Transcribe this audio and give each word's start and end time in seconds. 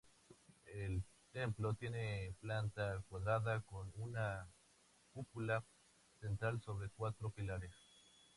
El 0.65 1.03
templo 1.31 1.75
tiene 1.75 2.33
planta 2.41 3.03
cuadrada, 3.07 3.61
con 3.61 3.91
una 3.97 4.47
cúpula 5.13 5.63
central 6.19 6.59
sobre 6.59 6.89
cuatro 6.89 7.29
pilares. 7.29 7.71